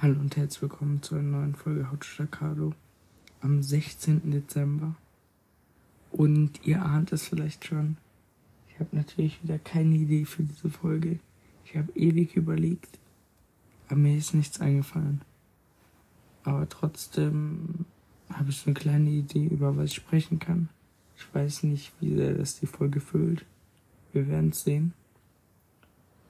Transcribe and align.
Hallo 0.00 0.20
und 0.20 0.36
herzlich 0.36 0.62
willkommen 0.62 1.02
zu 1.02 1.16
einer 1.16 1.24
neuen 1.24 1.56
Folge 1.56 1.84
Staccato 2.02 2.72
am 3.40 3.64
16. 3.64 4.30
Dezember. 4.30 4.94
Und 6.12 6.64
ihr 6.64 6.84
ahnt 6.84 7.10
es 7.10 7.26
vielleicht 7.26 7.64
schon. 7.64 7.96
Ich 8.68 8.78
habe 8.78 8.94
natürlich 8.94 9.42
wieder 9.42 9.58
keine 9.58 9.96
Idee 9.96 10.24
für 10.24 10.44
diese 10.44 10.70
Folge. 10.70 11.18
Ich 11.64 11.76
habe 11.76 11.90
ewig 11.96 12.36
überlegt, 12.36 12.96
aber 13.88 13.96
mir 13.96 14.16
ist 14.16 14.34
nichts 14.34 14.60
eingefallen. 14.60 15.22
Aber 16.44 16.68
trotzdem 16.68 17.84
habe 18.32 18.50
ich 18.50 18.58
so 18.58 18.66
eine 18.66 18.74
kleine 18.74 19.10
Idee, 19.10 19.46
über 19.46 19.76
was 19.76 19.90
ich 19.90 19.96
sprechen 19.96 20.38
kann. 20.38 20.68
Ich 21.16 21.26
weiß 21.34 21.64
nicht, 21.64 21.92
wie 21.98 22.14
sehr 22.14 22.34
das 22.34 22.60
die 22.60 22.66
Folge 22.66 23.00
füllt. 23.00 23.44
Wir 24.12 24.28
werden 24.28 24.50
es 24.50 24.62
sehen. 24.62 24.92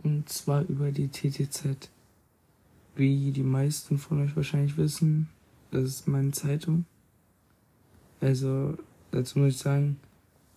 Und 0.03 0.31
zwar 0.31 0.63
über 0.63 0.91
die 0.91 1.09
TTZ. 1.09 1.91
Wie 2.99 3.31
die 3.31 3.45
meisten 3.45 3.97
von 3.97 4.21
euch 4.25 4.35
wahrscheinlich 4.35 4.77
wissen, 4.77 5.29
das 5.71 5.85
ist 5.85 6.09
meine 6.09 6.33
Zeitung. 6.33 6.85
Also, 8.21 8.77
dazu 9.13 9.39
muss 9.39 9.55
ich 9.55 9.59
sagen, 9.59 10.01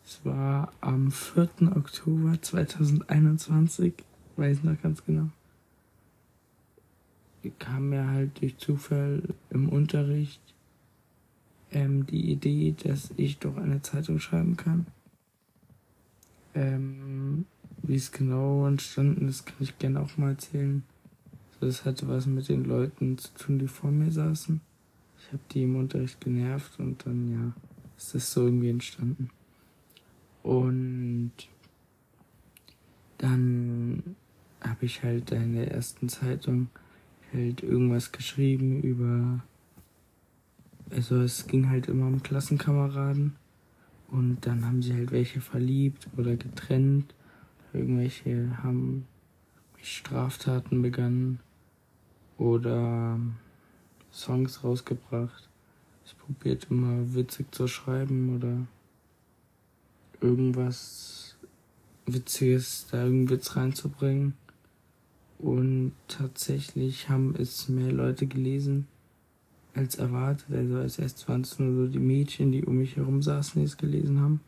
es 0.03 0.25
war 0.25 0.73
am 0.81 1.11
4. 1.11 1.49
Oktober 1.75 2.41
2021, 2.41 3.93
weiß 4.37 4.63
noch 4.63 4.81
ganz 4.81 5.05
genau. 5.05 5.29
Kam 7.59 7.89
mir 7.89 8.07
halt 8.07 8.41
durch 8.41 8.57
Zufall 8.57 9.21
im 9.51 9.69
Unterricht 9.69 10.41
ähm, 11.71 12.07
die 12.07 12.31
Idee, 12.31 12.73
dass 12.83 13.11
ich 13.17 13.37
doch 13.37 13.55
eine 13.57 13.83
Zeitung 13.83 14.17
schreiben 14.17 14.57
kann. 14.57 14.87
Ähm, 16.55 17.45
wie 17.83 17.97
es 17.97 18.11
genau 18.11 18.65
entstanden 18.65 19.27
ist, 19.27 19.45
kann 19.45 19.57
ich 19.59 19.77
gerne 19.77 19.99
auch 19.99 20.17
mal 20.17 20.31
erzählen. 20.31 20.81
Das 21.61 21.85
hatte 21.85 22.07
was 22.07 22.25
mit 22.25 22.49
den 22.49 22.65
Leuten 22.65 23.19
zu 23.19 23.31
tun, 23.35 23.59
die 23.59 23.67
vor 23.67 23.91
mir 23.91 24.11
saßen. 24.11 24.59
Ich 25.19 25.27
habe 25.27 25.43
die 25.51 25.61
im 25.61 25.75
Unterricht 25.75 26.19
genervt 26.19 26.79
und 26.79 27.05
dann, 27.05 27.31
ja, 27.31 27.53
ist 27.95 28.15
das 28.15 28.33
so 28.33 28.45
irgendwie 28.45 28.71
entstanden. 28.71 29.29
Und 30.41 31.31
dann 33.19 34.15
habe 34.59 34.85
ich 34.85 35.03
halt 35.03 35.31
in 35.31 35.53
der 35.53 35.71
ersten 35.71 36.09
Zeitung 36.09 36.69
halt 37.31 37.61
irgendwas 37.61 38.11
geschrieben 38.11 38.81
über, 38.81 39.43
also 40.89 41.21
es 41.21 41.45
ging 41.45 41.69
halt 41.69 41.87
immer 41.87 42.07
um 42.07 42.23
Klassenkameraden 42.23 43.35
und 44.09 44.47
dann 44.47 44.65
haben 44.65 44.81
sie 44.81 44.95
halt 44.95 45.11
welche 45.11 45.41
verliebt 45.41 46.07
oder 46.17 46.35
getrennt. 46.35 47.13
Irgendwelche 47.71 48.57
haben 48.63 49.05
Straftaten 49.79 50.81
begangen 50.81 51.39
oder 52.41 53.19
Songs 54.11 54.63
rausgebracht. 54.63 55.47
Ich 56.05 56.17
probiert 56.17 56.67
immer 56.71 57.13
witzig 57.13 57.53
zu 57.53 57.67
schreiben 57.67 58.35
oder 58.35 58.57
irgendwas 60.21 61.37
Witziges, 62.07 62.87
da 62.89 63.03
irgendeinen 63.03 63.29
Witz 63.29 63.55
reinzubringen. 63.55 64.33
Und 65.37 65.93
tatsächlich 66.07 67.09
haben 67.09 67.35
es 67.37 67.69
mehr 67.69 67.91
Leute 67.91 68.25
gelesen 68.25 68.87
als 69.75 69.95
erwartet. 69.95 70.47
Also 70.51 70.77
als 70.77 70.97
erst 70.97 71.29
waren 71.29 71.41
es 71.41 71.59
nur 71.59 71.85
so 71.85 71.91
die 71.91 71.99
Mädchen, 71.99 72.51
die 72.51 72.65
um 72.65 72.77
mich 72.77 72.95
herum 72.95 73.21
saßen, 73.21 73.61
die 73.61 73.65
es 73.65 73.77
gelesen 73.77 74.19
haben. 74.19 74.41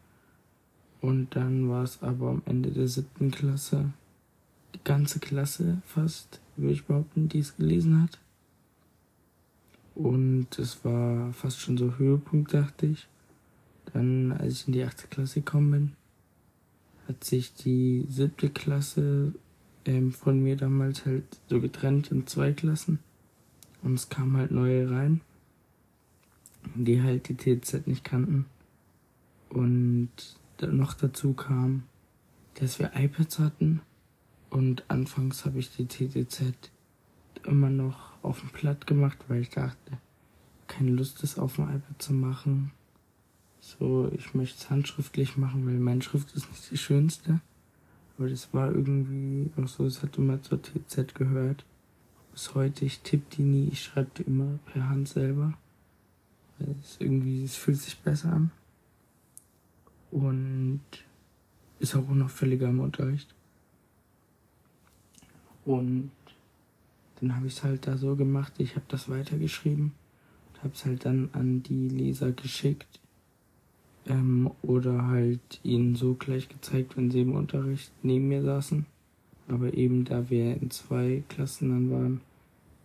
Und 1.00 1.36
dann 1.36 1.70
war 1.70 1.84
es 1.84 2.02
aber 2.02 2.30
am 2.30 2.42
Ende 2.46 2.72
der 2.72 2.88
siebten 2.88 3.30
Klasse 3.30 3.94
ganze 4.84 5.20
Klasse 5.20 5.82
fast, 5.86 6.40
würde 6.56 6.74
ich 6.74 6.86
behaupten, 6.86 7.30
die 7.30 7.40
es 7.40 7.56
gelesen 7.56 8.02
hat. 8.02 8.20
Und 9.96 10.48
es 10.58 10.84
war 10.84 11.32
fast 11.34 11.60
schon 11.60 11.78
so 11.78 11.98
Höhepunkt, 11.98 12.54
dachte 12.54 12.88
ich. 12.88 13.08
Dann, 13.94 14.32
als 14.32 14.54
ich 14.54 14.68
in 14.68 14.74
die 14.74 14.84
achte 14.84 15.08
Klasse 15.08 15.42
gekommen 15.42 15.72
bin, 15.72 15.92
hat 17.08 17.24
sich 17.24 17.54
die 17.54 18.06
siebte 18.10 18.50
Klasse 18.50 19.34
ähm, 19.86 20.12
von 20.12 20.42
mir 20.42 20.56
damals 20.56 21.06
halt 21.06 21.26
so 21.48 21.60
getrennt 21.60 22.12
in 22.12 22.26
zwei 22.26 22.54
Klassen. 22.54 23.00
Und 23.84 23.96
es 23.96 24.10
kamen 24.10 24.38
halt 24.38 24.52
neue 24.52 24.90
rein, 24.90 25.22
die 26.76 27.02
halt 27.02 27.28
die 27.30 27.36
TZ 27.36 27.86
nicht 27.86 28.04
kannten. 28.04 28.46
Und 29.50 30.10
noch 30.62 30.94
dazu 30.94 31.34
kam, 31.34 31.84
dass 32.56 32.80
wir 32.80 32.92
iPads 32.96 33.40
hatten 33.40 33.82
und 34.54 34.84
anfangs 34.88 35.46
habe 35.46 35.58
ich 35.58 35.76
die 35.76 35.88
TTZ 35.88 36.54
immer 37.44 37.72
noch 37.72 38.14
auf 38.22 38.42
dem 38.42 38.50
Platt 38.50 38.86
gemacht, 38.86 39.18
weil 39.28 39.42
ich 39.42 39.50
dachte, 39.50 39.98
keine 40.68 40.92
Lust 40.92 41.24
ist 41.24 41.40
auf 41.40 41.56
dem 41.56 41.64
iPad 41.64 42.00
zu 42.00 42.14
machen. 42.14 42.72
So, 43.62 44.12
ich 44.16 44.36
möchte 44.36 44.60
es 44.60 44.70
handschriftlich 44.70 45.38
machen, 45.38 45.66
weil 45.66 45.80
meine 45.80 46.04
Schrift 46.04 46.36
ist 46.36 46.52
nicht 46.52 46.70
die 46.70 46.78
schönste. 46.78 47.42
Aber 48.16 48.30
das 48.30 48.54
war 48.54 48.72
irgendwie 48.72 49.50
auch 49.60 49.68
so, 49.68 49.88
es 49.88 50.04
hat 50.04 50.20
immer 50.20 50.40
zur 50.44 50.62
TZ 50.62 51.16
gehört. 51.16 51.66
Bis 52.32 52.54
heute, 52.54 52.86
ich 52.86 53.00
tippe 53.00 53.36
die 53.36 53.42
nie, 53.42 53.70
ich 53.70 53.82
schreibe 53.82 54.12
die 54.20 54.24
immer 54.24 54.60
per 54.72 54.88
Hand 54.88 55.10
selber. 55.10 55.58
Weil 56.60 56.76
es 56.80 56.98
irgendwie, 57.00 57.44
es 57.44 57.56
fühlt 57.56 57.80
sich 57.80 57.98
besser 57.98 58.34
an. 58.34 58.52
Und 60.12 60.82
ist 61.80 61.96
auch 61.96 62.08
noch 62.08 62.30
völliger 62.30 62.70
im 62.70 62.82
Unterricht. 62.82 63.34
Und 65.66 66.12
dann 67.20 67.36
habe 67.36 67.48
ich 67.48 67.54
es 67.54 67.64
halt 67.64 67.88
da 67.88 67.98
so 67.98 68.16
gemacht, 68.16 68.54
ich 68.58 68.76
habe 68.76 68.86
das 68.90 69.10
weitergeschrieben 69.10 69.94
und 70.50 70.64
habe 70.64 70.74
es 70.74 70.86
halt 70.86 71.06
dann 71.06 71.30
an 71.34 71.64
die 71.64 71.88
Leser 71.88 72.32
geschickt. 72.32 73.00
Ähm, 74.06 74.52
oder 74.62 75.08
halt 75.08 75.62
ihnen 75.64 75.96
so 75.96 76.16
gleich 76.16 76.50
gezeigt, 76.50 76.98
wenn 76.98 77.10
sie 77.10 77.22
im 77.22 77.34
Unterricht 77.34 77.92
neben 78.02 78.28
mir 78.28 78.44
saßen. 78.44 78.86
Aber 79.48 79.74
eben 79.74 80.04
da 80.04 80.30
wir 80.30 80.56
in 80.62 80.72
zwei 80.72 81.24
Klassen 81.30 81.70
dann 81.70 81.92
waren, 81.92 82.22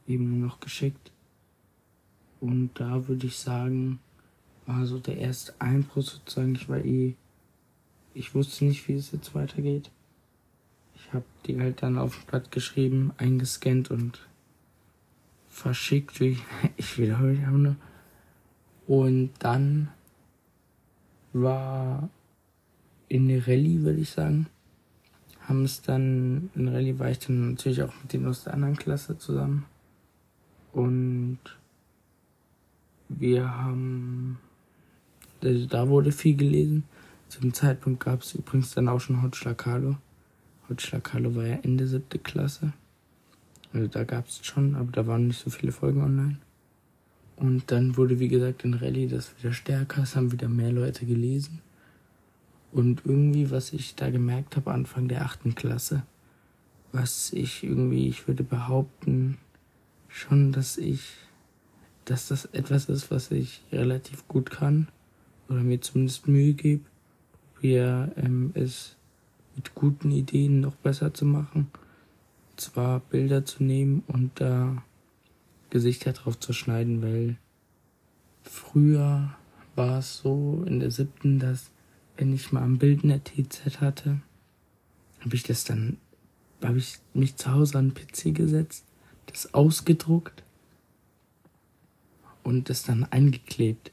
eben 0.06 0.30
nur 0.30 0.48
noch 0.48 0.60
geschickt. 0.60 1.10
Und 2.40 2.70
da 2.74 3.08
würde 3.08 3.26
ich 3.26 3.36
sagen, 3.36 3.98
war 4.66 4.86
so 4.86 4.98
der 4.98 5.18
erste 5.18 5.60
Einbruch 5.60 6.02
sozusagen. 6.02 6.54
Ich 6.54 6.68
war 6.68 6.84
eh, 6.84 7.14
ich 8.14 8.34
wusste 8.34 8.64
nicht, 8.66 8.86
wie 8.86 8.94
es 8.94 9.12
jetzt 9.12 9.34
weitergeht. 9.34 9.90
Ich 10.98 11.14
habe 11.14 11.24
die 11.46 11.58
halt 11.58 11.82
dann 11.82 11.96
auf 11.96 12.26
Blatt 12.26 12.50
geschrieben, 12.50 13.12
eingescannt 13.16 13.90
und 13.90 14.26
verschickt. 15.48 16.20
Ich, 16.20 16.42
ich 16.76 16.98
wiederhole 16.98 17.34
ich 17.34 17.40
nur. 17.40 17.76
Und 18.86 19.30
dann 19.38 19.88
war 21.32 22.08
in 23.08 23.28
der 23.28 23.46
Rallye, 23.46 23.82
würde 23.82 24.00
ich 24.00 24.10
sagen, 24.10 24.46
haben 25.46 25.64
es 25.64 25.82
dann, 25.82 26.50
in 26.54 26.68
Rallye 26.68 26.98
war 26.98 27.10
ich 27.10 27.20
dann 27.20 27.50
natürlich 27.50 27.82
auch 27.82 27.92
mit 28.02 28.12
denen 28.12 28.26
aus 28.26 28.44
der 28.44 28.54
anderen 28.54 28.76
Klasse 28.76 29.18
zusammen. 29.18 29.66
Und 30.72 31.38
wir 33.08 33.50
haben, 33.50 34.38
also 35.42 35.66
da 35.66 35.88
wurde 35.88 36.12
viel 36.12 36.36
gelesen. 36.36 36.84
Zu 37.28 37.40
dem 37.40 37.54
Zeitpunkt 37.54 38.04
gab 38.04 38.22
es 38.22 38.34
übrigens 38.34 38.74
dann 38.74 38.88
auch 38.88 39.00
schon 39.00 39.22
Hot 39.22 39.36
Schlacalo. 39.36 39.96
Holzschlaghalle 40.68 41.34
war 41.34 41.46
ja 41.46 41.58
Ende 41.62 41.86
siebte 41.86 42.18
Klasse. 42.18 42.72
Also 43.72 43.86
da 43.86 44.04
gab 44.04 44.28
es 44.28 44.44
schon, 44.44 44.74
aber 44.74 44.90
da 44.92 45.06
waren 45.06 45.28
nicht 45.28 45.40
so 45.40 45.50
viele 45.50 45.72
Folgen 45.72 46.02
online. 46.02 46.38
Und 47.36 47.70
dann 47.70 47.96
wurde, 47.96 48.18
wie 48.18 48.28
gesagt, 48.28 48.64
in 48.64 48.74
Rallye 48.74 49.06
das 49.06 49.32
wieder 49.38 49.52
stärker, 49.52 50.02
es 50.02 50.16
haben 50.16 50.32
wieder 50.32 50.48
mehr 50.48 50.72
Leute 50.72 51.06
gelesen. 51.06 51.60
Und 52.72 53.02
irgendwie, 53.04 53.50
was 53.50 53.72
ich 53.72 53.94
da 53.94 54.10
gemerkt 54.10 54.56
habe, 54.56 54.72
Anfang 54.72 55.08
der 55.08 55.24
achten 55.24 55.54
Klasse, 55.54 56.02
was 56.92 57.32
ich 57.32 57.62
irgendwie, 57.62 58.08
ich 58.08 58.26
würde 58.26 58.42
behaupten, 58.42 59.38
schon, 60.08 60.52
dass 60.52 60.76
ich, 60.78 61.14
dass 62.04 62.28
das 62.28 62.46
etwas 62.46 62.86
ist, 62.86 63.10
was 63.10 63.30
ich 63.30 63.62
relativ 63.72 64.26
gut 64.26 64.50
kann, 64.50 64.88
oder 65.48 65.62
mir 65.62 65.80
zumindest 65.80 66.28
Mühe 66.28 66.52
gebe, 66.54 66.84
probiere 67.54 68.12
ähm, 68.16 68.50
es 68.54 68.97
mit 69.58 69.74
guten 69.74 70.12
Ideen 70.12 70.60
noch 70.60 70.76
besser 70.76 71.12
zu 71.12 71.26
machen. 71.26 71.68
Und 72.50 72.60
zwar 72.60 73.00
Bilder 73.00 73.44
zu 73.44 73.64
nehmen 73.64 74.04
und 74.06 74.40
da 74.40 74.84
Gesichter 75.70 76.12
drauf 76.12 76.38
zu 76.38 76.52
schneiden, 76.52 77.02
weil 77.02 77.36
früher 78.42 79.36
war 79.74 79.98
es 79.98 80.18
so 80.18 80.64
in 80.66 80.78
der 80.78 80.92
siebten, 80.92 81.40
dass 81.40 81.70
wenn 82.16 82.32
ich 82.32 82.52
mal 82.52 82.62
ein 82.62 82.78
Bild 82.78 83.02
in 83.02 83.10
der 83.10 83.22
TZ 83.24 83.80
hatte, 83.80 84.20
habe 85.20 85.34
ich 85.34 85.42
das 85.42 85.64
dann, 85.64 85.98
habe 86.62 86.78
ich 86.78 86.98
mich 87.12 87.36
zu 87.36 87.52
Hause 87.52 87.78
an 87.78 87.92
den 87.92 87.94
PC 87.94 88.34
gesetzt, 88.34 88.84
das 89.26 89.54
ausgedruckt 89.54 90.44
und 92.44 92.70
das 92.70 92.84
dann 92.84 93.04
eingeklebt. 93.04 93.90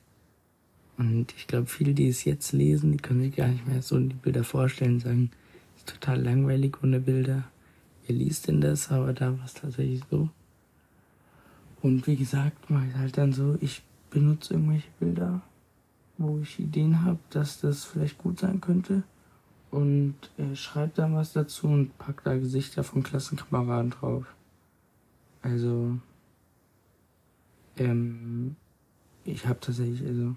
Und 0.97 1.33
ich 1.35 1.47
glaube, 1.47 1.65
viele, 1.65 1.94
die 1.94 2.07
es 2.07 2.23
jetzt 2.23 2.51
lesen, 2.53 2.91
die 2.91 3.00
können 3.00 3.21
sich 3.21 3.35
gar 3.35 3.47
nicht 3.47 3.68
mehr 3.68 3.81
so 3.81 4.00
die 4.00 4.15
Bilder 4.15 4.44
vorstellen, 4.44 5.00
sagen, 5.00 5.31
total 5.85 6.21
langweilig 6.21 6.83
ohne 6.83 6.99
Bilder. 6.99 7.43
Wer 8.05 8.15
liest 8.15 8.47
denn 8.47 8.61
das? 8.61 8.91
Aber 8.91 9.13
da 9.13 9.37
war 9.37 9.45
es 9.45 9.53
tatsächlich 9.53 10.01
so. 10.09 10.29
Und 11.81 12.07
wie 12.07 12.15
gesagt, 12.15 12.69
mache 12.69 12.87
ich 12.87 12.95
halt 12.95 13.17
dann 13.17 13.33
so, 13.33 13.57
ich 13.61 13.83
benutze 14.09 14.53
irgendwelche 14.53 14.89
Bilder, 14.99 15.41
wo 16.17 16.39
ich 16.39 16.59
Ideen 16.59 17.03
habe, 17.03 17.19
dass 17.29 17.59
das 17.59 17.85
vielleicht 17.85 18.17
gut 18.17 18.39
sein 18.39 18.61
könnte. 18.61 19.03
Und 19.71 20.15
äh, 20.37 20.55
schreibe 20.55 20.93
dann 20.95 21.15
was 21.15 21.33
dazu 21.33 21.67
und 21.67 21.97
pack 21.97 22.23
da 22.23 22.37
Gesichter 22.37 22.83
von 22.83 23.03
Klassenkameraden 23.03 23.91
drauf. 23.91 24.25
Also, 25.41 25.99
ähm, 27.77 28.55
ich 29.25 29.45
habe 29.47 29.59
tatsächlich, 29.59 30.01
also, 30.07 30.35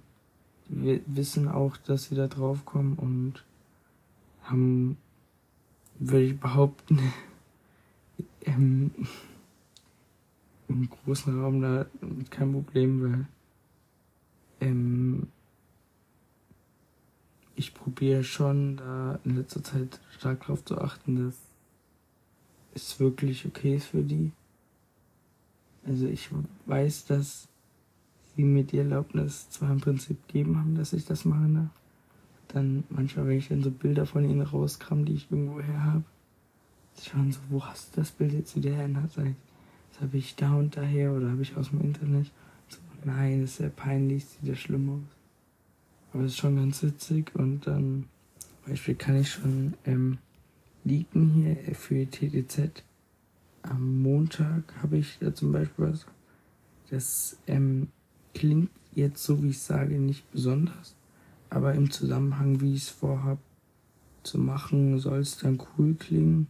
wir 0.68 1.00
wissen 1.06 1.48
auch, 1.48 1.76
dass 1.76 2.04
sie 2.04 2.14
da 2.14 2.26
drauf 2.26 2.64
kommen 2.64 2.94
und 2.94 3.44
haben, 4.42 4.98
würde 5.98 6.24
ich 6.24 6.38
behaupten, 6.38 7.00
ähm, 8.42 8.90
im 10.68 10.88
großen 10.88 11.40
Raum 11.40 11.62
da 11.62 11.86
kein 12.30 12.52
Problem, 12.52 13.02
weil 13.02 13.26
ähm, 14.60 15.28
ich 17.56 17.74
probiere 17.74 18.22
schon 18.22 18.76
da 18.76 19.18
in 19.24 19.36
letzter 19.36 19.64
Zeit 19.64 20.00
stark 20.16 20.42
darauf 20.42 20.64
zu 20.64 20.78
achten, 20.78 21.24
dass 21.24 21.36
es 22.74 23.00
wirklich 23.00 23.46
okay 23.46 23.76
ist 23.76 23.86
für 23.86 24.02
die. 24.02 24.30
Also 25.84 26.06
ich 26.06 26.28
weiß, 26.66 27.06
dass 27.06 27.48
sie 28.36 28.44
mir 28.44 28.64
die 28.64 28.78
Erlaubnis 28.78 29.50
zwar 29.50 29.70
im 29.70 29.80
Prinzip 29.80 30.26
gegeben 30.28 30.58
haben, 30.58 30.74
dass 30.74 30.92
ich 30.92 31.04
das 31.04 31.24
mache. 31.24 31.48
Ne? 31.48 31.70
Dann 32.48 32.84
manchmal, 32.88 33.28
wenn 33.28 33.38
ich 33.38 33.48
dann 33.48 33.62
so 33.62 33.70
Bilder 33.70 34.06
von 34.06 34.24
ihnen 34.24 34.42
rauskram, 34.42 35.04
die 35.04 35.14
ich 35.14 35.30
irgendwo 35.30 35.60
her 35.60 35.84
habe, 35.84 36.04
sie 36.94 37.10
schauen 37.10 37.30
so, 37.30 37.40
wo 37.50 37.64
hast 37.64 37.96
du 37.96 38.00
das 38.00 38.10
Bild 38.10 38.32
jetzt 38.32 38.56
wieder 38.56 38.70
her? 38.70 38.88
Sag 39.14 39.26
ich, 39.26 39.36
das 39.90 40.00
habe 40.00 40.16
ich 40.16 40.36
da 40.36 40.54
und 40.54 40.76
daher 40.76 41.12
oder 41.12 41.30
habe 41.30 41.42
ich 41.42 41.56
aus 41.56 41.70
dem 41.70 41.80
Internet. 41.80 42.30
So, 42.68 42.78
nein, 43.04 43.42
das 43.42 43.50
ist 43.50 43.56
sehr 43.58 43.68
peinlich, 43.68 44.24
sieht 44.24 44.48
ja 44.48 44.54
schlimm 44.54 44.88
aus. 44.90 45.16
Aber 46.12 46.24
es 46.24 46.32
ist 46.32 46.38
schon 46.38 46.56
ganz 46.56 46.82
witzig 46.82 47.34
und 47.34 47.66
dann, 47.66 48.06
Beispiel 48.66 48.94
kann 48.94 49.20
ich 49.20 49.30
schon 49.30 49.74
ähm, 49.84 50.18
leaken 50.84 51.30
hier 51.30 51.74
für 51.74 52.06
TTZ. 52.06 52.82
Am 53.62 54.02
Montag 54.02 54.74
habe 54.82 54.98
ich 54.98 55.18
da 55.20 55.34
zum 55.34 55.52
Beispiel 55.52 55.86
was. 55.88 56.06
Das 56.90 57.38
ähm, 57.46 57.88
klingt 58.34 58.70
jetzt 58.94 59.22
so, 59.22 59.42
wie 59.42 59.48
ich 59.48 59.60
sage, 59.60 59.98
nicht 59.98 60.30
besonders. 60.32 60.94
Aber 61.50 61.74
im 61.74 61.90
Zusammenhang, 61.90 62.60
wie 62.60 62.74
ich 62.74 62.84
es 62.84 62.90
vorhabe 62.90 63.40
zu 64.22 64.38
machen, 64.38 64.98
soll 64.98 65.20
es 65.20 65.38
dann 65.38 65.58
cool 65.78 65.94
klingen. 65.94 66.48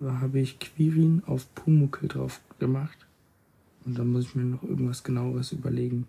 Da 0.00 0.20
habe 0.20 0.40
ich 0.40 0.58
Quirin 0.58 1.22
auf 1.26 1.52
Pumuckel 1.54 2.08
drauf 2.08 2.40
gemacht. 2.58 3.06
Und 3.84 3.98
dann 3.98 4.12
muss 4.12 4.26
ich 4.26 4.34
mir 4.34 4.44
noch 4.44 4.62
irgendwas 4.62 5.02
genaueres 5.02 5.52
überlegen. 5.52 6.06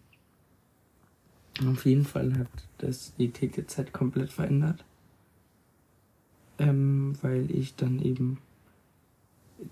Auf 1.66 1.86
jeden 1.86 2.06
Fall 2.06 2.38
hat 2.38 2.48
das 2.78 3.14
die 3.18 3.32
TTZ 3.32 3.92
komplett 3.92 4.32
verändert. 4.32 4.84
Ähm, 6.58 7.14
weil 7.22 7.50
ich 7.52 7.76
dann 7.76 8.00
eben 8.00 8.40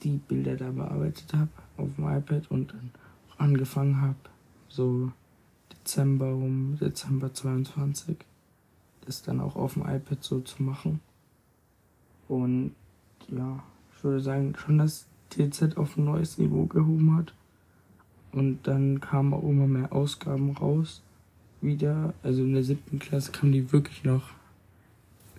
die 0.03 0.17
Bilder 0.17 0.55
da 0.55 0.71
bearbeitet 0.71 1.33
habe 1.33 1.49
auf 1.77 1.95
dem 1.95 2.05
iPad 2.05 2.49
und 2.49 2.71
dann 2.71 2.91
angefangen 3.37 4.01
habe, 4.01 4.17
so 4.67 5.11
Dezember 5.71 6.33
um 6.33 6.77
Dezember 6.77 7.33
22 7.33 8.17
das 9.07 9.23
dann 9.23 9.39
auch 9.39 9.55
auf 9.55 9.73
dem 9.73 9.83
iPad 9.83 10.23
so 10.23 10.39
zu 10.41 10.61
machen. 10.61 10.99
Und 12.27 12.75
ja, 13.29 13.63
ich 13.95 14.03
würde 14.03 14.21
sagen, 14.21 14.53
schon 14.57 14.77
das 14.77 15.07
TZ 15.29 15.77
auf 15.77 15.97
ein 15.97 16.05
neues 16.05 16.37
Niveau 16.37 16.65
gehoben 16.65 17.15
hat. 17.15 17.33
Und 18.31 18.67
dann 18.67 18.99
kamen 19.01 19.33
auch 19.33 19.43
immer 19.43 19.67
mehr 19.67 19.93
Ausgaben 19.93 20.51
raus. 20.51 21.01
Wieder, 21.61 22.13
also 22.21 22.43
in 22.43 22.53
der 22.53 22.63
siebten 22.63 22.99
Klasse 22.99 23.31
kamen 23.31 23.51
die 23.51 23.71
wirklich 23.71 24.03
noch 24.03 24.29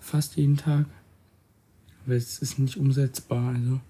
fast 0.00 0.36
jeden 0.36 0.56
Tag. 0.56 0.86
Aber 2.04 2.14
es 2.14 2.38
ist 2.38 2.58
nicht 2.58 2.76
umsetzbar, 2.76 3.54
also 3.54 3.80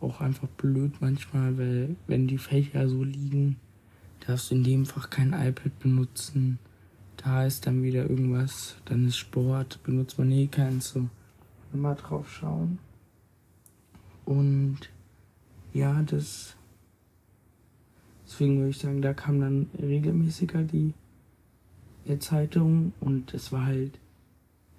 auch 0.00 0.20
einfach 0.20 0.48
blöd 0.48 0.92
manchmal, 1.00 1.56
weil 1.58 1.96
wenn 2.06 2.26
die 2.26 2.38
Fächer 2.38 2.88
so 2.88 3.04
liegen, 3.04 3.56
darfst 4.26 4.50
du 4.50 4.56
in 4.56 4.64
dem 4.64 4.86
Fach 4.86 5.10
kein 5.10 5.32
iPad 5.32 5.78
benutzen. 5.78 6.58
Da 7.22 7.44
ist 7.44 7.66
dann 7.66 7.82
wieder 7.82 8.08
irgendwas, 8.08 8.76
dann 8.86 9.06
ist 9.06 9.18
Sport, 9.18 9.82
benutzt 9.82 10.18
man 10.18 10.32
eh 10.32 10.46
keins 10.46 10.90
so. 10.90 11.08
Immer 11.72 11.94
drauf 11.94 12.30
schauen. 12.32 12.78
Und 14.24 14.78
ja, 15.74 16.02
das. 16.02 16.56
Deswegen 18.24 18.58
würde 18.58 18.70
ich 18.70 18.78
sagen, 18.78 19.02
da 19.02 19.12
kam 19.12 19.40
dann 19.40 19.68
regelmäßiger 19.78 20.62
die 20.62 20.94
Zeitung 22.20 22.92
und 23.00 23.34
es 23.34 23.52
war 23.52 23.66
halt 23.66 23.98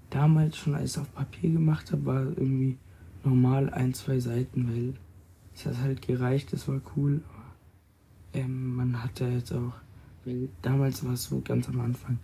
damals 0.10 0.58
schon, 0.58 0.74
als 0.74 0.92
ich 0.92 0.92
es 0.92 0.98
auf 0.98 1.14
Papier 1.14 1.52
gemacht 1.52 1.92
habe, 1.92 2.06
war 2.06 2.22
irgendwie 2.22 2.78
normal 3.24 3.70
ein, 3.70 3.94
zwei 3.94 4.20
Seiten, 4.20 4.68
weil 4.68 4.94
es 5.54 5.66
hat 5.66 5.78
halt 5.78 6.02
gereicht, 6.02 6.54
das 6.54 6.68
war 6.68 6.82
cool. 6.96 7.22
Ähm, 8.34 8.76
man 8.76 9.04
hatte 9.04 9.26
jetzt 9.28 9.54
auch, 9.54 9.74
weil 10.26 10.50
damals 10.62 11.06
war 11.06 11.14
es 11.14 11.26
so 11.26 11.42
ganz 11.42 11.70
am 11.70 11.80
Anfang. 11.82 12.20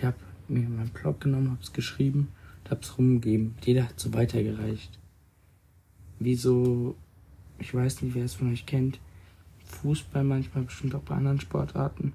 Ich 0.00 0.06
habe 0.06 0.16
mir 0.48 0.66
meinen 0.66 0.88
Blog 0.88 1.20
genommen, 1.20 1.50
habe 1.50 1.60
es 1.60 1.74
geschrieben 1.74 2.28
und 2.64 2.70
habe 2.70 2.80
es 2.80 2.96
rumgegeben. 2.96 3.54
Jeder 3.62 3.86
hat 3.86 4.00
so 4.00 4.14
weitergereicht. 4.14 4.98
Wie 6.18 6.36
so, 6.36 6.96
ich 7.58 7.74
weiß 7.74 8.00
nicht, 8.00 8.14
wer 8.14 8.24
es 8.24 8.32
von 8.32 8.50
euch 8.50 8.64
kennt, 8.64 8.98
Fußball 9.66 10.24
manchmal, 10.24 10.64
bestimmt 10.64 10.94
auch 10.94 11.02
bei 11.02 11.16
anderen 11.16 11.38
Sportarten, 11.38 12.14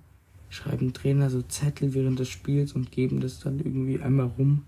schreiben 0.50 0.94
Trainer 0.94 1.30
so 1.30 1.44
Zettel 1.44 1.94
während 1.94 2.18
des 2.18 2.30
Spiels 2.30 2.74
und 2.74 2.92
geben 2.92 3.20
das 3.20 3.40
dann 3.40 3.60
irgendwie 3.60 4.02
einmal 4.02 4.32
rum. 4.36 4.64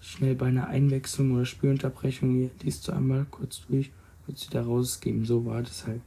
Schnell 0.00 0.34
bei 0.34 0.46
einer 0.46 0.66
Einwechslung 0.66 1.30
oder 1.30 1.44
Spielunterbrechung, 1.44 2.34
hier, 2.34 2.50
liest 2.64 2.88
du 2.88 2.92
einmal 2.92 3.26
kurz 3.30 3.64
durch, 3.68 3.92
wird 4.26 4.38
sie 4.38 4.50
da 4.50 4.64
rausgeben. 4.64 5.24
So 5.24 5.46
war 5.46 5.62
das 5.62 5.86
halt. 5.86 6.00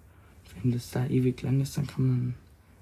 Wenn 0.61 0.73
das 0.73 0.91
da 0.91 1.07
ewig 1.07 1.41
lang 1.41 1.61
ist, 1.61 1.77
dann 1.77 1.87
kann 1.87 2.05
man, 2.05 2.33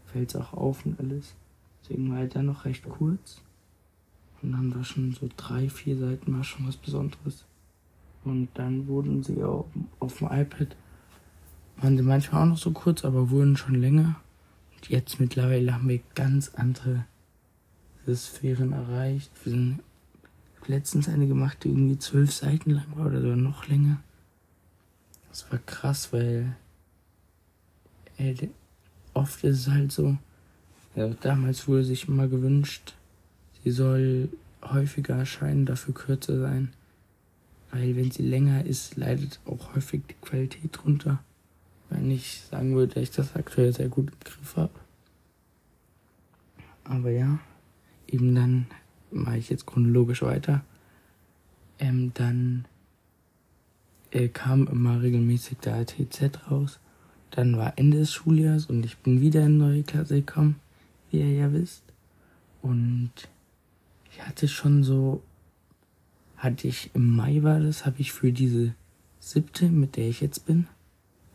fällt 0.08 0.30
es 0.30 0.36
auch 0.36 0.54
auf 0.54 0.84
und 0.88 1.00
alles. 1.00 1.36
Deswegen 1.86 2.12
war 2.12 2.22
er 2.22 2.28
dann 2.28 2.48
noch 2.48 2.66
recht 2.66 2.88
kurz. 2.90 3.42
Und 4.42 4.54
dann 4.54 4.74
war 4.74 4.84
schon 4.84 5.12
so 5.14 5.30
drei, 5.38 5.70
vier 5.70 5.98
Seiten 5.98 6.36
war 6.36 6.44
schon 6.44 6.68
was 6.68 6.78
Besonderes. 6.78 7.46
Und 8.24 8.50
dann 8.56 8.88
wurden 8.88 9.22
sie 9.22 9.44
auch 9.44 9.68
auf 10.00 10.18
dem 10.18 10.28
iPad, 10.32 10.76
waren 11.78 11.96
sie 11.96 12.02
manchmal 12.04 12.42
auch 12.42 12.50
noch 12.50 12.58
so 12.58 12.72
kurz, 12.72 13.06
aber 13.06 13.30
wurden 13.30 13.56
schon 13.56 13.76
länger. 13.76 14.16
Und 14.76 14.90
jetzt 14.90 15.20
mittlerweile 15.20 15.76
haben 15.76 15.88
wir 15.88 16.00
ganz 16.16 16.56
andere 16.56 17.06
Sphären 18.08 18.74
erreicht. 18.74 19.30
Wir 19.44 19.52
sind 19.52 19.80
letztens 20.66 21.08
eine 21.08 21.28
gemacht, 21.28 21.64
die 21.64 21.70
irgendwie 21.70 22.00
zwölf 22.00 22.34
Seiten 22.34 22.72
lang 22.72 22.88
war 22.96 23.08
oder 23.08 23.22
sogar 23.22 23.36
noch 23.36 23.68
länger. 23.68 24.02
Das 25.30 25.52
war 25.52 25.60
krass, 25.60 26.12
weil 26.12 26.56
ey, 28.18 28.50
oft 29.14 29.44
ist 29.44 29.60
es 29.60 29.68
halt 29.68 29.92
so, 29.92 30.18
damals 30.96 31.68
wurde 31.68 31.84
sich 31.84 32.08
immer 32.08 32.28
gewünscht, 32.28 32.94
sie 33.64 33.72
soll 33.72 34.30
häufiger 34.64 35.16
erscheinen, 35.16 35.66
dafür 35.66 35.94
kürzer 35.94 36.40
sein. 36.40 36.74
Weil 37.72 37.96
wenn 37.96 38.12
sie 38.12 38.24
länger 38.24 38.66
ist, 38.66 38.96
leidet 38.96 39.40
auch 39.46 39.76
häufig 39.76 40.04
die 40.10 40.26
Qualität 40.26 40.70
drunter. 40.72 41.22
Wenn 41.90 42.10
ich 42.10 42.42
sagen 42.50 42.76
würde, 42.76 42.94
dass 42.94 43.04
ich 43.04 43.12
das 43.12 43.36
aktuell 43.36 43.74
sehr 43.74 43.90
gut 43.90 44.12
im 44.12 44.20
Griff 44.24 44.56
habe. 44.56 44.72
Aber 46.86 47.10
ja, 47.10 47.40
eben 48.08 48.34
dann 48.34 48.68
mache 49.12 49.38
ich 49.38 49.50
jetzt 49.50 49.66
chronologisch 49.66 50.22
weiter. 50.22 50.64
Ähm, 51.80 52.12
dann 52.14 52.66
äh, 54.12 54.30
kam 54.30 54.68
immer 54.68 55.02
regelmäßig 55.02 55.58
der 55.58 55.76
ATZ 55.76 56.50
raus. 56.50 56.80
Dann 57.32 57.58
war 57.58 57.78
Ende 57.78 57.98
des 57.98 58.14
Schuljahres 58.14 58.68
und 58.68 58.86
ich 58.86 58.98
bin 58.98 59.20
wieder 59.20 59.46
in 59.46 59.58
neue 59.58 59.84
Klasse 59.84 60.16
gekommen 60.16 60.56
wie 61.16 61.22
ihr 61.22 61.34
ja 61.34 61.54
wisst. 61.54 61.84
Und 62.62 63.12
ich 64.12 64.22
hatte 64.22 64.48
schon 64.48 64.84
so, 64.84 65.24
hatte 66.38 66.68
ich 66.68 66.92
im 66.94 67.16
Mai 67.16 67.42
war 67.44 67.60
das, 67.60 67.86
habe 67.86 68.00
ich 68.00 68.12
für 68.12 68.32
diese 68.32 68.74
siebte, 69.20 69.70
mit 69.70 69.96
der 69.96 70.10
ich 70.10 70.22
jetzt 70.22 70.46
bin, 70.46 70.68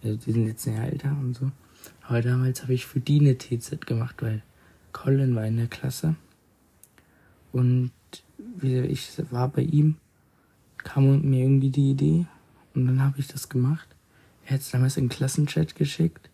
also 0.03 0.17
die 0.17 0.33
sind 0.33 0.47
jetzt 0.47 0.67
ein 0.67 0.75
Jahr 0.75 0.87
älter 0.87 1.11
und 1.11 1.35
so, 1.35 1.51
aber 2.03 2.23
damals 2.23 2.63
habe 2.63 2.75
ich 2.75 2.87
für 2.87 3.01
die 3.01 3.21
eine 3.21 3.37
TZ 3.37 3.87
gemacht, 3.87 4.17
weil 4.21 4.43
Colin 4.93 5.35
war 5.35 5.47
in 5.47 5.57
der 5.57 5.67
Klasse 5.67 6.15
und 7.53 7.91
ich 8.63 9.11
war 9.31 9.49
bei 9.49 9.63
ihm, 9.63 9.97
kam 10.79 11.21
mir 11.23 11.43
irgendwie 11.43 11.71
die 11.71 11.91
Idee 11.91 12.27
und 12.75 12.87
dann 12.87 13.03
habe 13.03 13.19
ich 13.19 13.29
das 13.29 13.49
gemacht. 13.49 13.89
Er 14.47 14.55
hat 14.55 14.61
es 14.61 14.71
damals 14.71 14.97
in 14.97 15.05
den 15.05 15.11
Klassenchat 15.11 15.75
geschickt. 15.75 16.31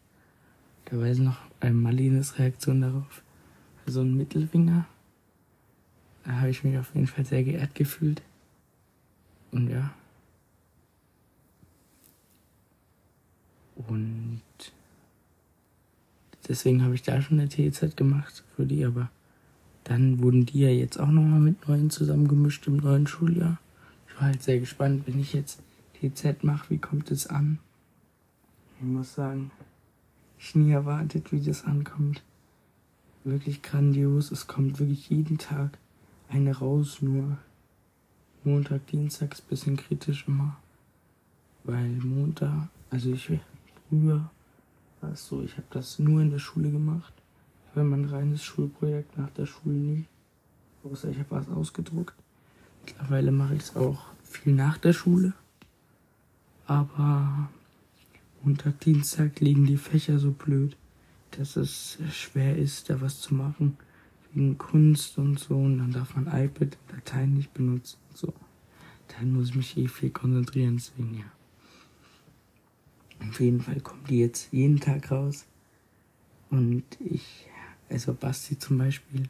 Da 0.87 0.99
weiß 0.99 1.19
noch 1.19 1.39
ein 1.61 1.75
Marlines 1.75 2.39
Reaktion 2.39 2.81
darauf 2.81 3.23
so 3.87 4.01
ein 4.01 4.17
Mittelfinger. 4.17 4.87
Da 6.25 6.33
habe 6.33 6.51
ich 6.51 6.65
mich 6.65 6.77
auf 6.79 6.95
jeden 6.95 7.07
Fall 7.07 7.25
sehr 7.25 7.45
geehrt 7.45 7.75
gefühlt. 7.75 8.23
Und 9.53 9.71
ja. 9.71 9.93
Und 13.77 14.43
deswegen 16.49 16.83
habe 16.83 16.95
ich 16.95 17.03
da 17.03 17.21
schon 17.21 17.39
eine 17.39 17.49
TZ 17.49 17.97
gemacht 17.97 18.43
für 18.55 18.67
die, 18.67 18.85
aber 18.85 19.11
dann 19.85 20.21
wurden 20.21 20.47
die 20.47 20.61
ja 20.61 20.69
jetzt 20.69 20.99
auch 20.99 21.11
nochmal 21.11 21.39
mit 21.39 21.69
neuen 21.69 21.91
zusammengemischt 21.91 22.67
im 22.67 22.79
neuen 22.79 23.07
Schuljahr. 23.07 23.59
Ich 24.09 24.15
war 24.17 24.29
halt 24.29 24.43
sehr 24.43 24.59
gespannt, 24.59 25.07
wenn 25.07 25.21
ich 25.21 25.33
jetzt 25.33 25.61
TZ 25.95 26.43
mache, 26.43 26.71
wie 26.71 26.79
kommt 26.79 27.11
es 27.11 27.27
an? 27.27 27.59
Ich 28.79 28.87
muss 28.87 29.15
sagen, 29.15 29.51
ich 30.39 30.55
nie 30.55 30.73
erwartet, 30.73 31.33
wie 31.33 31.41
das 31.41 31.65
ankommt. 31.65 32.23
Wirklich 33.27 33.61
grandios. 33.61 34.31
Es 34.31 34.47
kommt 34.47 34.79
wirklich 34.79 35.11
jeden 35.11 35.37
Tag 35.37 35.79
eine 36.29 36.57
raus, 36.57 37.03
nur 37.03 37.37
Montag, 38.45 38.87
Dienstag 38.87 39.33
ist 39.33 39.43
ein 39.43 39.49
bisschen 39.49 39.77
kritisch 39.77 40.29
immer. 40.29 40.57
Weil 41.65 41.89
Montag, 41.89 42.69
also 42.89 43.11
ich 43.11 43.29
früher 43.89 44.31
war 45.01 45.11
es 45.11 45.27
so, 45.27 45.43
ich 45.43 45.57
habe 45.57 45.67
das 45.71 45.99
nur 45.99 46.23
in 46.23 46.31
der 46.31 46.39
Schule 46.39 46.71
gemacht. 46.71 47.13
War 47.75 47.83
mein 47.83 48.05
reines 48.05 48.45
Schulprojekt 48.45 49.19
nach 49.19 49.31
der 49.31 49.47
Schule 49.47 49.75
nie. 49.75 50.05
Außer 50.85 51.11
ich 51.11 51.19
habe 51.19 51.31
was 51.33 51.49
ausgedruckt. 51.49 52.15
Mittlerweile 52.85 53.33
mache 53.33 53.57
ich 53.57 53.63
es 53.63 53.75
auch 53.75 54.05
viel 54.23 54.55
nach 54.55 54.79
der 54.79 54.93
Schule. 54.93 55.33
Aber 56.69 57.51
Montag, 58.45 58.79
Dienstag 58.79 59.41
liegen 59.41 59.67
die 59.67 59.79
Fächer 59.79 60.21
so 60.21 60.31
blöd, 60.31 60.77
dass 61.39 61.57
es 61.57 61.99
schwer 62.13 62.57
ist, 62.57 62.91
da 62.91 63.01
was 63.01 63.21
zu 63.21 63.35
machen. 63.35 63.77
Wegen 64.33 64.59
Kunst 64.59 65.19
und 65.19 65.39
so. 65.39 65.57
Und 65.57 65.79
dann 65.79 65.93
darf 65.93 66.15
man 66.15 66.27
iPad 66.27 66.77
Dateien 66.89 67.35
nicht 67.35 67.53
benutzen. 67.55 67.99
So. 68.15 68.33
Dann 69.09 69.33
muss 69.33 69.51
ich 69.51 69.55
mich 69.55 69.77
eh 69.77 69.89
viel 69.89 70.11
konzentrieren, 70.11 70.77
deswegen 70.77 71.15
ja. 71.15 71.25
Auf 73.29 73.41
jeden 73.41 73.61
Fall 73.61 73.81
kommen 73.81 74.05
die 74.09 74.21
jetzt 74.21 74.53
jeden 74.53 74.79
Tag 74.79 75.11
raus. 75.11 75.47
Und 76.51 76.85
ich, 77.01 77.47
also 77.89 78.15
Basti 78.15 78.59
zum 78.59 78.79
Beispiel, 78.79 79.29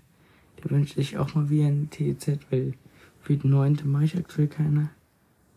der 0.59 0.71
wünscht 0.71 0.97
sich 0.97 1.17
auch 1.19 1.35
mal 1.35 1.49
wieder 1.49 1.67
ein 1.67 1.89
TZ, 1.91 2.39
weil 2.51 2.75
für 3.21 3.37
die 3.37 3.49
neunte 3.49 3.87
mache 3.87 4.05
ich 4.05 4.17
aktuell 4.17 4.49
keine. 4.49 4.91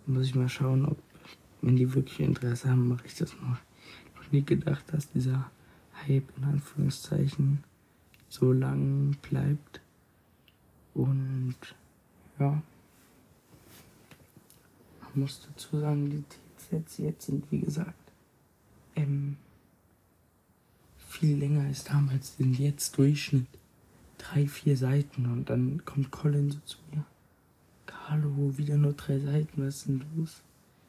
Muss 0.06 0.28
ich 0.28 0.36
mal 0.36 0.50
schauen, 0.50 0.86
ob, 0.86 0.98
wenn 1.62 1.76
die 1.76 1.94
wirklich 1.94 2.20
Interesse 2.20 2.70
haben, 2.70 2.88
mache 2.88 3.06
ich 3.06 3.16
das 3.16 3.34
noch. 3.34 3.58
Ich 4.14 4.26
habe 4.26 4.36
nie 4.36 4.44
gedacht, 4.44 4.86
dass 4.92 5.12
dieser 5.12 5.52
Hype 6.08 6.32
in 6.38 6.44
Anführungszeichen 6.44 7.64
so 8.28 8.52
lang 8.52 9.16
bleibt. 9.22 9.82
Und 10.94 11.56
ja, 12.40 12.62
man 15.02 15.12
muss 15.14 15.48
dazu 15.48 15.80
sagen, 15.80 16.10
die 16.10 16.24
TZs 16.58 16.98
jetzt 16.98 17.26
sind 17.28 17.52
wie 17.52 17.62
gesagt 17.62 18.10
ähm, 19.00 19.38
viel 20.98 21.38
länger 21.38 21.64
als 21.64 21.84
damals, 21.84 22.38
sind 22.38 22.58
jetzt 22.60 22.98
Durchschnitt 22.98 23.48
drei, 24.18 24.48
vier 24.48 24.78
Seiten 24.78 25.26
und 25.26 25.50
dann 25.50 25.84
kommt 25.86 26.12
Colin 26.12 26.52
so 26.52 26.60
zu 26.66 26.78
mir. 26.92 27.06
Carlo, 27.86 28.58
wieder 28.58 28.78
nur 28.78 28.94
drei 28.94 29.20
Seiten, 29.20 29.66
was 29.66 29.78
ist 29.78 29.88
denn 29.88 30.04
los? 30.16 30.42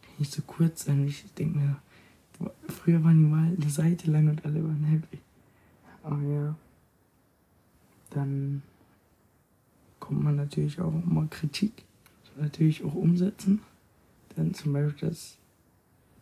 Kann 0.02 0.14
nicht 0.18 0.32
so 0.32 0.42
kurz 0.42 0.84
sein. 0.84 1.06
Ich 1.06 1.24
denke 1.34 1.58
mir, 1.58 1.76
früher 2.68 3.02
waren 3.04 3.18
die 3.18 3.28
mal 3.28 3.56
eine 3.56 3.70
Seite 3.70 4.10
lang 4.10 4.28
und 4.28 4.44
alle 4.44 4.62
waren 4.62 4.84
happy. 4.84 5.18
Aber 6.02 6.22
ja, 6.22 6.56
dann 8.10 8.62
kommt 9.98 10.22
man 10.22 10.36
natürlich 10.36 10.80
auch 10.80 10.92
mal 11.04 11.28
Kritik, 11.28 11.84
natürlich 12.36 12.84
auch 12.84 12.94
umsetzen. 12.94 13.60
Dann 14.36 14.54
zum 14.54 14.72
Beispiel, 14.72 15.08
dass 15.08 15.38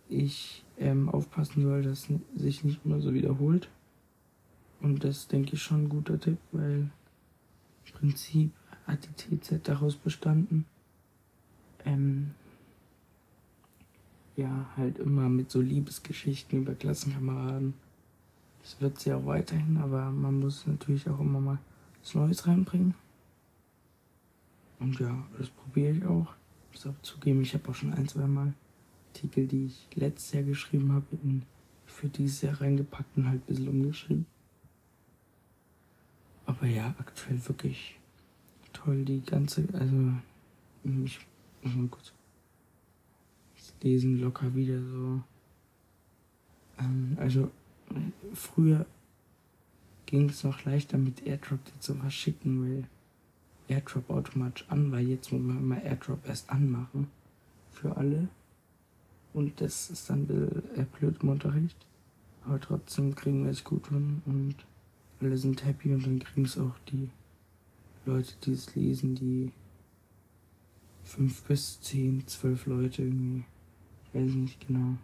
ich 0.09 0.65
ähm, 0.79 1.09
aufpassen 1.09 1.63
soll, 1.63 1.83
dass 1.83 2.09
sich 2.35 2.65
nicht 2.65 2.81
immer 2.85 3.01
so 3.01 3.13
wiederholt. 3.15 3.69
Und 4.81 5.05
das 5.05 5.29
denke 5.29 5.55
ich 5.55 5.63
schon 5.63 5.85
ein 5.85 5.89
guter 5.89 6.19
Tipp, 6.19 6.39
weil 6.53 6.91
im 7.87 7.93
Prinzip 7.93 8.53
hat 8.87 9.09
die 9.29 9.39
TZ 9.39 9.67
daraus 9.67 9.97
bestanden, 9.97 10.65
ähm, 11.85 12.35
ja, 14.39 14.67
halt 14.77 14.99
immer 14.99 15.29
mit 15.29 15.51
so 15.51 15.61
Liebesgeschichten 15.61 16.61
über 16.61 16.75
Klassenkameraden. 16.75 17.75
Das 18.63 18.81
wird 18.81 19.01
sie 19.01 19.13
auch 19.13 19.27
weiterhin, 19.27 19.79
aber 19.79 20.11
man 20.11 20.39
muss 20.39 20.67
natürlich 20.67 21.09
auch 21.09 21.19
immer 21.19 21.41
mal 21.41 21.59
was 22.01 22.15
Neues 22.15 22.47
reinbringen. 22.47 22.95
Und 24.79 25.01
ja, 25.01 25.27
das 25.37 25.49
probiere 25.49 25.93
ich 25.93 26.05
auch. 26.05 26.35
Ich 26.71 26.85
muss 26.85 26.95
auch 26.95 27.03
zugeben, 27.03 27.43
ich 27.43 27.53
habe 27.55 27.69
auch 27.69 27.75
schon 27.75 27.93
ein, 27.93 28.07
zwei 28.07 28.27
Mal 28.27 28.55
Artikel, 29.09 29.49
die 29.49 29.67
ich 29.67 29.89
letztes 29.97 30.33
Jahr 30.33 30.45
geschrieben 30.45 30.93
habe, 30.93 31.07
für 31.87 32.09
dieses 32.09 32.43
Jahr 32.43 32.61
reingepackt 32.61 33.17
und 33.17 33.29
halt 33.29 33.41
ein 33.43 33.47
bisschen 33.47 33.69
umgeschrieben. 33.69 34.27
Aber 36.47 36.67
ja, 36.67 36.95
aktuell 36.99 37.41
wirklich 37.49 37.99
toll, 38.73 39.05
die 39.05 39.21
ganze, 39.21 39.67
also 39.73 40.13
ich 40.85 41.19
muss 41.65 41.75
mal 41.75 41.89
lesen 43.83 44.21
locker 44.21 44.55
wieder 44.55 44.81
so. 44.81 45.23
Ähm, 46.79 47.17
also 47.21 47.51
früher 48.35 48.87
ging 50.07 50.29
es 50.29 50.45
noch 50.45 50.65
leichter 50.65 50.99
mit 50.99 51.27
Airdrop 51.27 51.61
die 51.65 51.81
zu 51.81 51.95
verschicken, 51.95 52.63
weil 52.63 52.85
Airdrop 53.69 54.09
automatisch 54.11 54.65
an 54.69 54.91
war. 54.91 55.01
Jetzt 55.01 55.33
muss 55.33 55.43
man 55.43 55.59
immer 55.59 55.83
Airdrop 55.83 56.27
erst 56.27 56.51
anmachen 56.51 57.09
für 57.71 57.97
alle. 57.97 58.29
Und 59.35 59.61
das 59.61 59.91
ist 59.91 60.09
dann 60.09 60.25
äh, 60.77 60.85
blöd 60.99 61.17
im 61.23 61.29
Unterricht. 61.29 61.77
Aber 62.45 62.61
trotzdem 62.61 63.15
kriegen 63.15 63.45
wir 63.45 63.51
es 63.51 63.63
gut 63.63 63.89
hin 63.89 64.23
und 64.25 64.55
alle 65.21 65.37
sind 65.37 65.65
happy 65.65 65.93
und 65.93 66.07
dann 66.07 66.19
kriegen 66.19 66.47
es 66.47 66.57
auch 66.57 66.79
die 66.91 67.11
Leute, 68.07 68.33
die 68.45 68.53
es 68.53 68.75
lesen, 68.75 69.15
die 69.15 69.53
fünf 71.05 71.43
bis 71.43 71.81
zehn, 71.81 72.27
zwölf 72.27 72.67
Leute 72.67 73.03
irgendwie. 73.03 73.45
Ich 74.13 74.21
weiß 74.21 74.35
nicht 74.35 74.67
genau. 74.67 74.97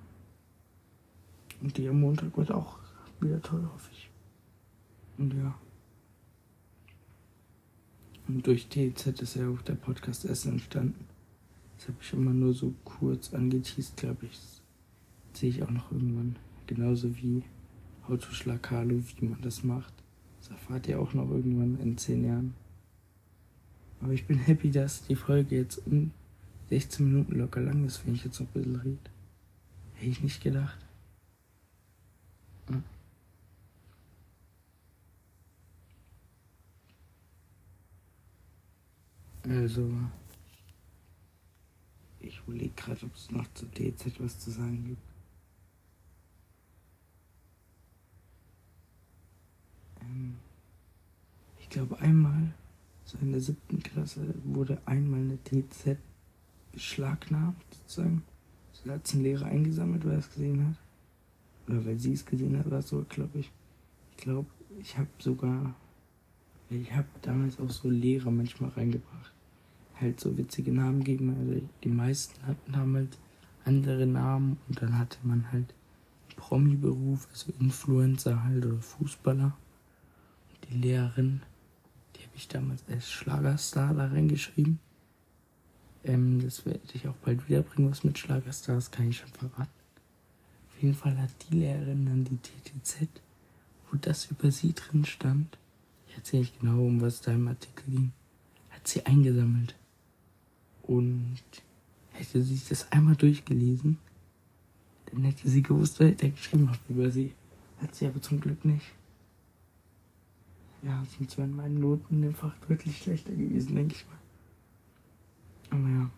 Und 1.60 1.76
die 1.76 1.88
am 1.88 2.00
Montag 2.00 2.36
wird 2.36 2.50
auch 2.50 2.78
wieder 3.20 3.40
toll, 3.40 3.68
hoffe 3.72 3.90
ich. 3.92 4.10
Und 5.18 5.34
ja. 5.34 5.54
Und 8.26 8.46
durch 8.46 8.68
TZ 8.68 9.20
ist 9.20 9.36
ja 9.36 9.48
auch 9.48 9.62
der 9.62 9.74
Podcast 9.74 10.24
erst 10.24 10.46
entstanden. 10.46 11.06
Das 11.76 11.88
habe 11.88 11.98
ich 12.00 12.12
immer 12.12 12.32
nur 12.32 12.54
so 12.54 12.74
kurz 12.84 13.34
angeteased, 13.34 13.96
glaube 13.96 14.26
ich. 14.26 14.32
Das 14.32 15.40
sehe 15.40 15.50
ich 15.50 15.62
auch 15.62 15.70
noch 15.70 15.92
irgendwann. 15.92 16.36
Genauso 16.66 17.14
wie 17.16 17.42
Autoschlag 18.08 18.62
Carlo, 18.62 19.02
wie 19.16 19.26
man 19.26 19.40
das 19.42 19.64
macht. 19.64 19.92
Das 20.40 20.48
erfahrt 20.50 20.88
ihr 20.88 21.00
auch 21.00 21.12
noch 21.14 21.28
irgendwann 21.30 21.78
in 21.80 21.98
10 21.98 22.24
Jahren. 22.24 22.54
Aber 24.00 24.12
ich 24.12 24.26
bin 24.26 24.38
happy, 24.38 24.70
dass 24.70 25.06
die 25.06 25.16
Folge 25.16 25.56
jetzt 25.56 25.86
um 25.86 26.10
16 26.70 27.06
Minuten 27.06 27.38
locker 27.38 27.60
lang 27.60 27.84
ist, 27.84 28.06
wenn 28.06 28.14
ich 28.14 28.24
jetzt 28.24 28.40
noch 28.40 28.48
ein 28.48 28.52
bisschen 28.52 28.76
rede. 28.76 28.98
Hätte 29.94 30.10
ich 30.10 30.22
nicht 30.22 30.42
gedacht. 30.42 30.78
Also, 39.46 39.92
ich 42.20 42.40
überlege 42.46 42.72
gerade, 42.74 43.04
ob 43.04 43.14
es 43.14 43.30
noch 43.30 43.46
zu 43.52 43.66
DZ 43.66 44.18
was 44.18 44.38
zu 44.38 44.50
sagen 44.50 44.84
gibt. 44.86 45.02
Ähm, 50.00 50.36
ich 51.60 51.68
glaube 51.68 51.98
einmal, 51.98 52.54
so 53.04 53.18
in 53.18 53.32
der 53.32 53.42
siebten 53.42 53.82
Klasse, 53.82 54.34
wurde 54.44 54.80
einmal 54.86 55.20
eine 55.20 55.36
DZ 55.36 55.98
beschlagnahmt, 56.74 57.56
sozusagen. 57.70 58.22
So 58.72 58.90
hat 58.90 59.06
es 59.06 59.14
ein 59.14 59.22
Lehrer 59.22 59.46
eingesammelt, 59.46 60.04
weil 60.04 60.12
er 60.12 60.18
es 60.18 60.30
gesehen 60.30 60.66
hat. 60.66 60.76
Oder 61.68 61.86
weil 61.86 61.98
sie 61.98 62.12
es 62.12 62.26
gesehen 62.26 62.58
hat, 62.58 62.66
oder 62.66 62.82
so, 62.82 63.04
glaube 63.08 63.38
ich. 63.38 63.50
Ich 64.10 64.16
glaube, 64.18 64.46
ich 64.78 64.98
habe 64.98 65.08
sogar, 65.18 65.74
ich 66.68 66.92
habe 66.92 67.08
damals 67.22 67.58
auch 67.58 67.70
so 67.70 67.88
Lehrer 67.88 68.30
manchmal 68.30 68.70
reingebracht 68.70 69.34
halt 70.00 70.20
so 70.20 70.36
witzige 70.36 70.72
Namen 70.72 71.04
geben. 71.04 71.36
Also 71.38 71.66
die 71.82 71.88
meisten 71.88 72.46
hatten 72.46 72.76
halt 72.76 73.18
andere 73.64 74.06
Namen 74.06 74.58
und 74.68 74.80
dann 74.82 74.98
hatte 74.98 75.18
man 75.22 75.50
halt 75.52 75.74
Promi-Beruf, 76.36 77.28
also 77.30 77.52
Influencer 77.60 78.44
halt 78.44 78.64
oder 78.64 78.80
Fußballer. 78.80 79.56
Und 80.50 80.70
die 80.70 80.78
Lehrerin, 80.78 81.42
die 82.16 82.22
habe 82.22 82.36
ich 82.36 82.48
damals 82.48 82.84
als 82.88 83.10
Schlagerstar 83.10 83.94
da 83.94 84.06
reingeschrieben. 84.06 84.78
Ähm, 86.04 86.42
das 86.42 86.64
werde 86.66 86.80
ich 86.92 87.08
auch 87.08 87.16
bald 87.16 87.48
wiederbringen, 87.48 87.90
was 87.90 88.04
mit 88.04 88.18
Schlagerstars 88.18 88.90
kann 88.90 89.08
ich 89.08 89.18
schon 89.18 89.28
verraten. 89.28 89.70
Auf 90.70 90.82
jeden 90.82 90.94
Fall 90.94 91.18
hat 91.18 91.30
die 91.48 91.56
Lehrerin 91.56 92.06
dann 92.06 92.24
die 92.24 92.36
TTZ, 92.36 93.08
wo 93.90 93.96
das 93.96 94.26
über 94.26 94.50
sie 94.50 94.74
drin 94.74 95.04
stand. 95.04 95.58
Ich 96.08 96.16
erzähle 96.16 96.42
nicht 96.42 96.60
genau, 96.60 96.84
um 96.84 97.00
was 97.00 97.20
da 97.20 97.32
im 97.32 97.48
Artikel 97.48 97.90
ging. 97.90 98.12
Hat 98.70 98.86
sie 98.86 99.04
eingesammelt. 99.06 99.74
Und 100.82 101.38
hätte 102.12 102.42
sie 102.42 102.56
sich 102.56 102.68
das 102.68 102.90
einmal 102.92 103.16
durchgelesen, 103.16 103.98
dann 105.06 105.24
hätte 105.24 105.48
sie 105.48 105.62
gewusst, 105.62 106.00
wer 106.00 106.10
der 106.10 106.30
geschrieben 106.30 106.70
hat 106.70 106.80
über 106.88 107.10
sie. 107.10 107.32
Hat 107.80 107.94
sie 107.94 108.06
aber 108.06 108.20
zum 108.20 108.40
Glück 108.40 108.64
nicht. 108.64 108.86
Ja, 110.82 111.02
sonst 111.16 111.38
wären 111.38 111.56
meine 111.56 111.78
Noten 111.78 112.22
einfach 112.24 112.54
deutlich 112.68 112.98
schlechter 112.98 113.32
gewesen, 113.32 113.74
denke 113.74 113.94
ich 113.94 114.06
mal. 114.06 114.18
Aber 115.74 115.88
ja. 115.88 116.10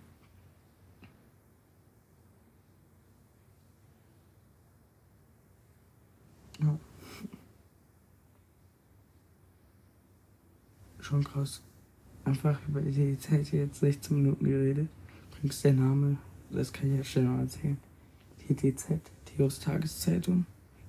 Ja. 6.61 6.79
Schon 11.01 11.25
krass. 11.25 11.63
Einfach 12.25 12.59
über 12.69 12.83
die 12.83 13.19
Zeit 13.19 13.51
jetzt 13.53 13.81
16 13.81 14.17
Minuten 14.17 14.45
geredet. 14.45 14.89
Übrigens 15.31 15.63
der 15.63 15.73
Name, 15.73 16.19
das 16.51 16.73
kann 16.73 16.91
ich 16.91 16.99
ja 16.99 17.05
schnell 17.05 17.25
noch 17.25 17.39
erzählen. 17.39 17.79
TTZ, 18.39 19.01
Theos 19.25 19.61
Tageszeitung. 19.61 20.45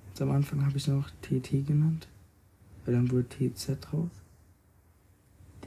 Jetzt 0.08 0.20
am 0.20 0.30
Anfang 0.30 0.66
habe 0.66 0.76
ich 0.76 0.88
noch 0.88 1.08
TT 1.22 1.66
genannt, 1.66 2.08
weil 2.84 2.94
dann 2.94 3.10
wurde 3.10 3.28
TZ 3.28 3.78
drauf. 3.80 4.10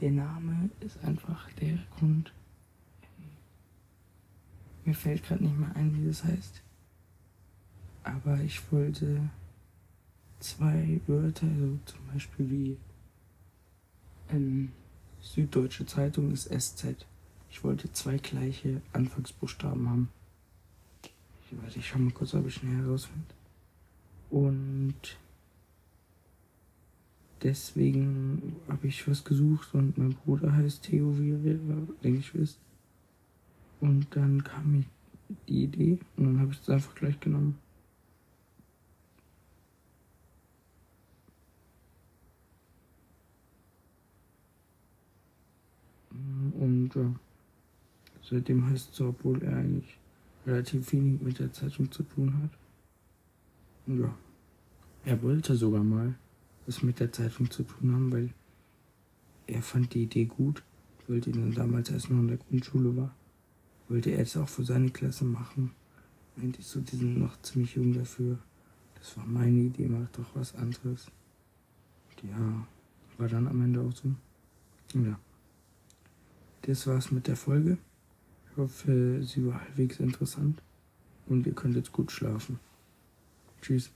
Der 0.00 0.10
Name 0.12 0.70
ist 0.80 1.02
einfach 1.02 1.50
der 1.54 1.78
Grund. 1.98 2.32
Mir 4.84 4.94
fällt 4.94 5.24
gerade 5.24 5.44
nicht 5.44 5.58
mehr 5.58 5.74
ein, 5.76 5.96
wie 5.96 6.06
das 6.06 6.24
heißt. 6.24 6.62
Aber 8.04 8.40
ich 8.40 8.60
wollte 8.72 9.30
zwei 10.40 11.00
Wörter, 11.06 11.46
also 11.46 11.78
zum 11.84 12.00
Beispiel 12.12 12.50
wie 12.50 12.76
ähm, 14.30 14.72
Süddeutsche 15.20 15.86
Zeitung 15.86 16.32
ist 16.32 16.52
SZ. 16.52 17.06
Ich 17.50 17.62
wollte 17.62 17.92
zwei 17.92 18.16
gleiche 18.16 18.80
Anfangsbuchstaben 18.92 19.88
haben. 19.88 20.08
Ich 21.04 21.62
weiß, 21.62 21.76
ich 21.76 21.86
schau 21.86 21.98
mal 21.98 22.10
kurz, 22.12 22.34
ob 22.34 22.46
ich 22.46 22.54
schnell 22.54 22.76
herausfinde. 22.76 23.34
Und 24.30 25.18
deswegen 27.42 28.56
habe 28.68 28.88
ich 28.88 29.06
was 29.06 29.22
gesucht 29.22 29.74
und 29.74 29.98
mein 29.98 30.14
Bruder 30.14 30.52
heißt 30.52 30.84
Theo, 30.84 31.18
wie 31.18 31.28
ihr 31.28 31.38
denke 32.02 32.18
ich 32.18 32.34
wisst. 32.34 32.58
Und 33.82 34.06
dann 34.14 34.44
kam 34.44 34.70
mir 34.70 34.84
die 35.48 35.64
Idee 35.64 35.98
und 36.16 36.24
dann 36.24 36.38
habe 36.38 36.52
ich 36.52 36.60
es 36.60 36.70
einfach 36.70 36.94
gleich 36.94 37.18
genommen. 37.18 37.58
Und 46.10 46.92
ja, 46.94 47.12
seitdem 48.22 48.64
heißt 48.70 48.90
es 48.90 48.96
so, 48.96 49.08
obwohl 49.08 49.42
er 49.42 49.56
eigentlich 49.56 49.98
relativ 50.46 50.92
wenig 50.92 51.20
mit 51.20 51.40
der 51.40 51.52
Zeitung 51.52 51.90
zu 51.90 52.04
tun 52.04 52.40
hat. 52.40 52.50
Ja, 53.98 54.14
er 55.04 55.22
wollte 55.24 55.56
sogar 55.56 55.82
mal 55.82 56.14
was 56.66 56.84
mit 56.84 57.00
der 57.00 57.10
Zeitung 57.10 57.50
zu 57.50 57.64
tun 57.64 57.92
haben, 57.92 58.12
weil 58.12 58.30
er 59.48 59.60
fand 59.60 59.92
die 59.92 60.04
Idee 60.04 60.26
gut. 60.26 60.62
Wollte 61.08 61.30
ihn 61.30 61.40
dann 61.40 61.52
damals, 61.52 61.90
als 61.90 62.04
er 62.04 62.12
noch 62.12 62.20
in 62.20 62.28
der 62.28 62.36
Grundschule 62.36 62.96
war, 62.96 63.12
wollte 63.92 64.10
er 64.10 64.20
es 64.20 64.36
auch 64.38 64.48
für 64.48 64.64
seine 64.64 64.90
Klasse 64.90 65.24
machen. 65.24 65.72
Meinte 66.36 66.60
ich 66.60 66.66
so, 66.66 66.80
die 66.80 66.96
sind 66.96 67.18
noch 67.18 67.40
ziemlich 67.42 67.74
jung 67.74 67.92
dafür. 67.92 68.38
Das 68.94 69.16
war 69.18 69.26
meine 69.26 69.60
Idee, 69.60 69.86
mach 69.86 70.08
doch 70.12 70.34
was 70.34 70.54
anderes. 70.54 71.08
Ja, 72.22 72.66
war 73.18 73.28
dann 73.28 73.48
am 73.48 73.60
Ende 73.60 73.80
auch 73.80 73.94
so. 73.94 74.08
Ja. 74.94 75.18
Das 76.62 76.86
war's 76.86 77.10
mit 77.10 77.26
der 77.26 77.36
Folge. 77.36 77.76
Ich 78.50 78.56
hoffe, 78.56 79.22
sie 79.24 79.46
war 79.46 79.60
halbwegs 79.60 80.00
interessant 80.00 80.62
und 81.26 81.46
ihr 81.46 81.54
könnt 81.54 81.76
jetzt 81.76 81.92
gut 81.92 82.10
schlafen. 82.10 82.60
Tschüss. 83.60 83.90